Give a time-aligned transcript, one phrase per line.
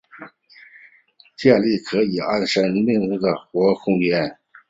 [1.37, 4.35] 建立可以安身立命的生活空间